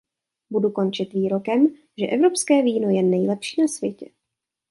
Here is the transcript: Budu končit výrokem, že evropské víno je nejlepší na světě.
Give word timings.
Budu 0.49 0.69
končit 0.71 1.13
výrokem, 1.13 1.67
že 1.97 2.07
evropské 2.07 2.61
víno 2.63 2.89
je 2.89 3.03
nejlepší 3.03 3.61
na 3.61 3.67
světě. 3.67 4.09